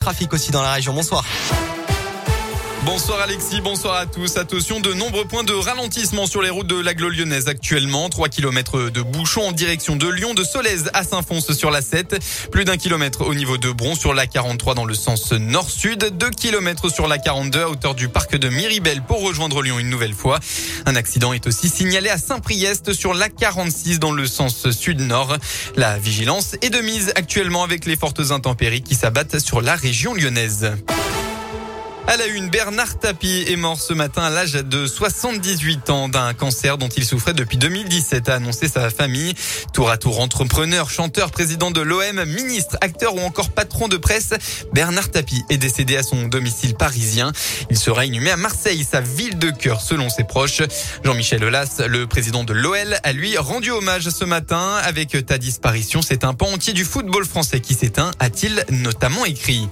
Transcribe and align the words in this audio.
Trafic 0.00 0.32
aussi 0.32 0.50
dans 0.50 0.62
la 0.62 0.72
région. 0.72 0.94
Bonsoir. 0.94 1.22
Bonsoir 2.92 3.20
Alexis, 3.20 3.60
bonsoir 3.60 3.94
à 3.94 4.06
tous. 4.06 4.36
Attention, 4.36 4.80
de 4.80 4.92
nombreux 4.92 5.24
points 5.24 5.44
de 5.44 5.52
ralentissement 5.52 6.26
sur 6.26 6.42
les 6.42 6.50
routes 6.50 6.66
de 6.66 6.80
l'aglo 6.80 7.08
lyonnaise 7.08 7.46
actuellement. 7.46 8.08
3 8.08 8.28
km 8.28 8.90
de 8.90 9.00
bouchons 9.00 9.42
en 9.42 9.52
direction 9.52 9.94
de 9.94 10.08
Lyon, 10.08 10.34
de 10.34 10.42
Solèze 10.42 10.90
à 10.92 11.04
Saint-Fons 11.04 11.40
sur 11.40 11.70
la 11.70 11.82
7. 11.82 12.18
Plus 12.50 12.64
d'un 12.64 12.76
kilomètre 12.76 13.20
au 13.20 13.32
niveau 13.32 13.58
de 13.58 13.70
Bron 13.70 13.94
sur 13.94 14.12
la 14.12 14.26
43 14.26 14.74
dans 14.74 14.84
le 14.84 14.94
sens 14.94 15.30
nord-sud. 15.30 16.18
2 16.18 16.30
km 16.30 16.88
sur 16.88 17.06
la 17.06 17.18
42 17.18 17.60
à 17.60 17.68
hauteur 17.68 17.94
du 17.94 18.08
parc 18.08 18.34
de 18.34 18.48
Miribel 18.48 19.02
pour 19.02 19.22
rejoindre 19.22 19.62
Lyon 19.62 19.78
une 19.78 19.88
nouvelle 19.88 20.12
fois. 20.12 20.40
Un 20.84 20.96
accident 20.96 21.32
est 21.32 21.46
aussi 21.46 21.68
signalé 21.68 22.08
à 22.08 22.18
Saint-Priest 22.18 22.92
sur 22.92 23.14
la 23.14 23.28
46 23.28 24.00
dans 24.00 24.10
le 24.10 24.26
sens 24.26 24.68
sud-nord. 24.72 25.36
La 25.76 25.96
vigilance 25.96 26.56
est 26.60 26.70
de 26.70 26.80
mise 26.80 27.12
actuellement 27.14 27.62
avec 27.62 27.86
les 27.86 27.94
fortes 27.94 28.32
intempéries 28.32 28.82
qui 28.82 28.96
s'abattent 28.96 29.38
sur 29.38 29.60
la 29.60 29.76
région 29.76 30.12
lyonnaise. 30.12 30.72
À 32.06 32.16
la 32.16 32.26
une, 32.26 32.48
Bernard 32.48 32.98
Tapie 32.98 33.44
est 33.48 33.56
mort 33.56 33.80
ce 33.80 33.92
matin 33.92 34.22
à 34.22 34.30
l'âge 34.30 34.52
de 34.52 34.86
78 34.86 35.90
ans 35.90 36.08
d'un 36.08 36.34
cancer 36.34 36.76
dont 36.76 36.88
il 36.88 37.04
souffrait 37.04 37.34
depuis 37.34 37.56
2017, 37.56 38.28
a 38.28 38.34
annoncé 38.34 38.68
sa 38.68 38.90
famille. 38.90 39.34
Tour 39.72 39.90
à 39.90 39.96
tour 39.96 40.18
entrepreneur, 40.20 40.90
chanteur, 40.90 41.30
président 41.30 41.70
de 41.70 41.80
l'OM, 41.80 42.24
ministre, 42.24 42.76
acteur 42.80 43.14
ou 43.14 43.20
encore 43.20 43.50
patron 43.50 43.86
de 43.86 43.96
presse, 43.96 44.32
Bernard 44.72 45.10
Tapie 45.10 45.44
est 45.50 45.58
décédé 45.58 45.96
à 45.96 46.02
son 46.02 46.26
domicile 46.26 46.74
parisien. 46.74 47.32
Il 47.70 47.78
sera 47.78 48.04
inhumé 48.04 48.30
à 48.30 48.36
Marseille, 48.36 48.84
sa 48.90 49.00
ville 49.00 49.38
de 49.38 49.50
cœur 49.50 49.80
selon 49.80 50.08
ses 50.08 50.24
proches. 50.24 50.62
Jean-Michel 51.04 51.44
Aulas, 51.44 51.82
le 51.86 52.06
président 52.06 52.42
de 52.42 52.52
l'OL, 52.52 52.96
a 53.02 53.12
lui 53.12 53.36
rendu 53.36 53.70
hommage 53.70 54.08
ce 54.10 54.24
matin 54.24 54.74
avec 54.82 55.26
ta 55.26 55.38
disparition. 55.38 56.02
C'est 56.02 56.24
un 56.24 56.34
pan 56.34 56.46
entier 56.52 56.72
du 56.72 56.84
football 56.84 57.24
français 57.24 57.60
qui 57.60 57.74
s'éteint, 57.74 58.10
a-t-il 58.18 58.64
notamment 58.70 59.24
écrit. 59.26 59.68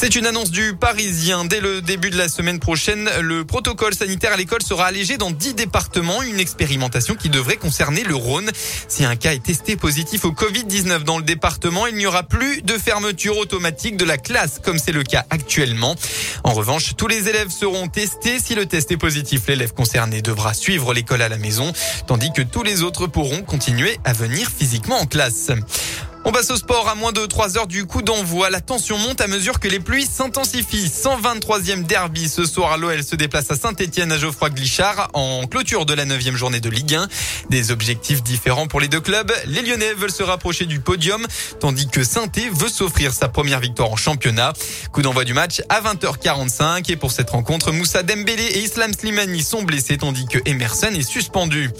C'est 0.00 0.14
une 0.14 0.26
annonce 0.26 0.52
du 0.52 0.76
Parisien. 0.76 1.44
Dès 1.44 1.58
le 1.58 1.82
début 1.82 2.10
de 2.10 2.16
la 2.16 2.28
semaine 2.28 2.60
prochaine, 2.60 3.10
le 3.20 3.44
protocole 3.44 3.94
sanitaire 3.94 4.32
à 4.32 4.36
l'école 4.36 4.62
sera 4.62 4.86
allégé 4.86 5.16
dans 5.16 5.32
10 5.32 5.54
départements. 5.54 6.22
Une 6.22 6.38
expérimentation 6.38 7.16
qui 7.16 7.28
devrait 7.28 7.56
concerner 7.56 8.04
le 8.04 8.14
Rhône. 8.14 8.48
Si 8.86 9.04
un 9.04 9.16
cas 9.16 9.32
est 9.32 9.42
testé 9.42 9.74
positif 9.74 10.24
au 10.24 10.30
Covid-19 10.30 11.02
dans 11.02 11.18
le 11.18 11.24
département, 11.24 11.88
il 11.88 11.96
n'y 11.96 12.06
aura 12.06 12.22
plus 12.22 12.62
de 12.62 12.78
fermeture 12.78 13.38
automatique 13.38 13.96
de 13.96 14.04
la 14.04 14.18
classe 14.18 14.60
comme 14.62 14.78
c'est 14.78 14.92
le 14.92 15.02
cas 15.02 15.26
actuellement. 15.30 15.96
En 16.44 16.52
revanche, 16.52 16.94
tous 16.96 17.08
les 17.08 17.28
élèves 17.28 17.50
seront 17.50 17.88
testés. 17.88 18.38
Si 18.38 18.54
le 18.54 18.66
test 18.66 18.92
est 18.92 18.96
positif, 18.96 19.48
l'élève 19.48 19.72
concerné 19.72 20.22
devra 20.22 20.54
suivre 20.54 20.94
l'école 20.94 21.22
à 21.22 21.28
la 21.28 21.38
maison, 21.38 21.72
tandis 22.06 22.30
que 22.32 22.42
tous 22.42 22.62
les 22.62 22.84
autres 22.84 23.08
pourront 23.08 23.42
continuer 23.42 23.98
à 24.04 24.12
venir 24.12 24.48
physiquement 24.48 25.00
en 25.00 25.06
classe. 25.06 25.50
On 26.28 26.30
passe 26.30 26.50
au 26.50 26.56
sport 26.56 26.90
à 26.90 26.94
moins 26.94 27.12
de 27.12 27.24
3 27.24 27.56
heures 27.56 27.66
du 27.66 27.86
coup 27.86 28.02
d'envoi. 28.02 28.50
La 28.50 28.60
tension 28.60 28.98
monte 28.98 29.22
à 29.22 29.28
mesure 29.28 29.60
que 29.60 29.66
les 29.66 29.80
pluies 29.80 30.04
s'intensifient. 30.04 30.88
123e 30.88 31.86
derby 31.86 32.28
ce 32.28 32.44
soir. 32.44 32.76
L'OL 32.76 33.02
se 33.02 33.16
déplace 33.16 33.50
à 33.50 33.56
Saint-Etienne 33.56 34.12
à 34.12 34.18
Geoffroy 34.18 34.50
Glichard 34.50 35.08
en 35.14 35.46
clôture 35.46 35.86
de 35.86 35.94
la 35.94 36.04
9e 36.04 36.34
journée 36.34 36.60
de 36.60 36.68
Ligue 36.68 36.96
1. 36.96 37.08
Des 37.48 37.70
objectifs 37.70 38.22
différents 38.22 38.66
pour 38.66 38.78
les 38.78 38.88
deux 38.88 39.00
clubs. 39.00 39.32
Les 39.46 39.62
Lyonnais 39.62 39.94
veulent 39.94 40.12
se 40.12 40.22
rapprocher 40.22 40.66
du 40.66 40.80
podium 40.80 41.26
tandis 41.60 41.88
que 41.88 42.04
saint 42.04 42.26
veut 42.52 42.68
s'offrir 42.68 43.14
sa 43.14 43.30
première 43.30 43.60
victoire 43.60 43.90
en 43.90 43.96
championnat. 43.96 44.52
Coup 44.92 45.00
d'envoi 45.00 45.24
du 45.24 45.32
match 45.32 45.62
à 45.70 45.80
20h45 45.80 46.92
et 46.92 46.96
pour 46.96 47.10
cette 47.10 47.30
rencontre, 47.30 47.72
Moussa 47.72 48.02
Dembélé 48.02 48.42
et 48.42 48.58
Islam 48.58 48.92
Slimani 48.92 49.42
sont 49.42 49.62
blessés 49.62 49.96
tandis 49.96 50.26
que 50.26 50.40
Emerson 50.44 50.92
est 50.94 51.08
suspendu. 51.08 51.70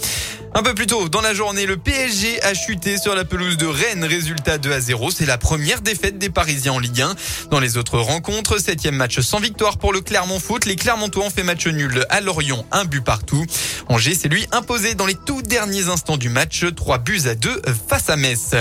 Un 0.55 0.63
peu 0.63 0.73
plus 0.73 0.87
tôt 0.87 1.09
dans 1.09 1.21
la 1.21 1.33
journée, 1.33 1.67
le 1.67 1.77
PSG 1.77 2.41
a 2.41 2.53
chuté 2.53 2.97
sur 2.97 3.13
la 3.13 3.23
pelouse 3.23 3.55
de 3.57 3.67
Rennes. 3.67 4.03
Résultat 4.03 4.57
2 4.57 4.71
à 4.71 4.79
0. 4.79 5.11
C'est 5.11 5.27
la 5.27 5.37
première 5.37 5.81
défaite 5.81 6.17
des 6.17 6.29
Parisiens 6.29 6.73
en 6.73 6.79
Ligue 6.79 7.01
1. 7.01 7.15
Dans 7.51 7.59
les 7.59 7.77
autres 7.77 7.99
rencontres, 7.99 8.59
septième 8.59 8.95
match 8.95 9.19
sans 9.19 9.39
victoire 9.39 9.77
pour 9.77 9.93
le 9.93 10.01
Clermont 10.01 10.39
Foot. 10.39 10.65
Les 10.65 10.75
Clermontois 10.75 11.25
ont 11.25 11.29
fait 11.29 11.43
match 11.43 11.67
nul 11.67 12.03
à 12.09 12.19
Lorient, 12.19 12.65
un 12.71 12.85
but 12.85 13.03
partout. 13.03 13.45
Angers 13.87 14.15
s'est 14.15 14.27
lui 14.27 14.47
imposé 14.51 14.95
dans 14.95 15.05
les 15.05 15.15
tout 15.15 15.43
derniers 15.43 15.87
instants 15.87 16.17
du 16.17 16.29
match, 16.29 16.65
3 16.75 16.97
buts 16.97 17.21
à 17.25 17.35
2 17.35 17.61
face 17.87 18.09
à 18.09 18.15
Metz. 18.15 18.55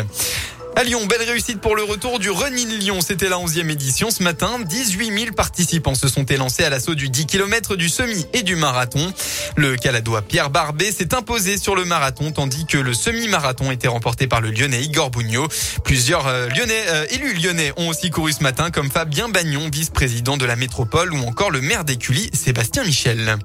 À 0.78 0.84
Lyon, 0.84 1.06
belle 1.06 1.28
réussite 1.28 1.60
pour 1.60 1.74
le 1.74 1.82
retour 1.82 2.20
du 2.20 2.30
Running 2.30 2.68
Lyon. 2.78 3.00
C'était 3.00 3.28
la 3.28 3.38
11e 3.38 3.68
édition 3.68 4.12
ce 4.12 4.22
matin. 4.22 4.60
18 4.64 5.22
000 5.22 5.34
participants 5.34 5.96
se 5.96 6.06
sont 6.06 6.22
élancés 6.22 6.62
à 6.62 6.70
l'assaut 6.70 6.94
du 6.94 7.08
10 7.08 7.26
km 7.26 7.74
du 7.74 7.88
semi 7.88 8.26
et 8.32 8.44
du 8.44 8.54
marathon. 8.54 9.12
Le 9.56 9.74
Caladois 9.74 10.22
Pierre 10.22 10.50
Barbet 10.50 10.92
s'est 10.92 11.14
imposé 11.14 11.58
sur 11.58 11.74
le 11.74 11.84
marathon 11.84 12.30
tandis 12.30 12.64
que 12.64 12.78
le 12.78 12.94
semi-marathon 12.94 13.72
était 13.72 13.88
remporté 13.88 14.28
par 14.28 14.40
le 14.40 14.52
Lyonnais 14.52 14.84
Igor 14.84 15.10
Bougnot. 15.10 15.48
Plusieurs 15.82 16.28
euh, 16.28 16.46
Lyonnais, 16.50 16.84
euh, 16.90 17.06
élus 17.10 17.34
lyonnais 17.34 17.72
ont 17.76 17.88
aussi 17.88 18.10
couru 18.10 18.32
ce 18.32 18.44
matin 18.44 18.70
comme 18.70 18.88
Fabien 18.88 19.28
Bagnon, 19.28 19.70
vice-président 19.72 20.36
de 20.36 20.46
la 20.46 20.54
métropole 20.54 21.12
ou 21.12 21.18
encore 21.26 21.50
le 21.50 21.60
maire 21.60 21.82
d'Écully, 21.82 22.30
Sébastien 22.32 22.84
Michel. 22.84 23.36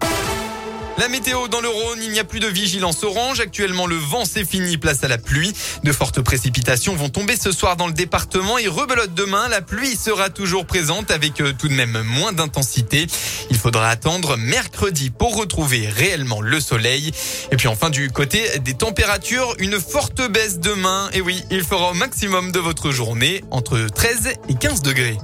La 1.00 1.08
météo 1.08 1.48
dans 1.48 1.60
le 1.60 1.70
Rhône, 1.70 2.00
il 2.04 2.12
n'y 2.12 2.20
a 2.20 2.24
plus 2.24 2.40
de 2.40 2.48
vigilance 2.48 3.04
orange. 3.04 3.40
Actuellement, 3.40 3.88
le 3.88 3.96
vent 3.96 4.26
c'est 4.26 4.46
fini, 4.46 4.78
place 4.78 5.04
à 5.04 5.08
la 5.08 5.18
pluie. 5.18 5.52
De 5.84 5.92
fortes 5.92 6.22
précipitations 6.22 6.96
vont 6.96 7.10
tomber 7.10 7.36
ce 7.36 7.52
soir 7.52 7.78
dans 7.78 7.88
le 7.88 7.94
département 7.94 8.60
et 8.60 8.68
rebelote 8.68 9.14
demain. 9.16 9.48
La 9.50 9.62
pluie 9.62 9.96
sera 9.96 10.30
toujours 10.30 10.68
présente 10.68 11.10
avec 11.10 11.42
euh, 11.42 11.52
tout 11.58 11.68
de 11.68 11.74
même 11.74 12.04
moins 12.04 12.32
d'intensité. 12.32 13.08
Il 13.50 13.58
faudra 13.58 13.90
attendre 13.90 14.38
mercredi 14.38 15.10
pour 15.10 15.36
retrouver 15.36 15.90
réellement 15.90 16.42
le 16.42 16.60
soleil. 16.60 17.12
Et 17.52 17.58
puis 17.58 17.68
enfin, 17.68 17.90
du 17.90 18.12
côté 18.12 18.60
des 18.60 18.76
températures, 18.76 19.56
une 19.58 19.80
forte 19.80 20.22
baisse 20.30 20.60
demain. 20.60 21.10
Et 21.14 21.22
oui, 21.22 21.44
il 21.50 21.64
fera 21.64 21.90
au 21.90 21.96
maximum 21.96 22.52
de 22.52 22.60
votre 22.60 22.92
journée 22.92 23.44
entre 23.50 23.80
13 23.80 24.34
et 24.48 24.54
15 24.54 24.84
degrés. 24.84 25.18